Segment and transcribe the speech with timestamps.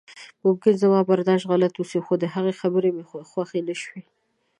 [0.45, 4.01] ممکن زما برداشت غلط اوسي خو د هغې خبرې مې خوښې نشوې.